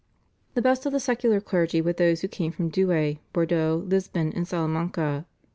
[0.55, 4.47] The best of the secular clergy were those who came from Douay, Bordeaux, Lisbon, and
[4.47, 5.27] Salamanca.